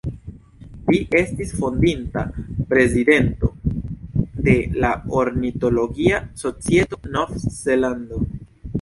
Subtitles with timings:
[0.93, 2.23] Li estis fondinta
[2.71, 3.51] Prezidento
[4.49, 4.93] de la
[5.23, 8.27] Ornitologia Societo de Novzelando.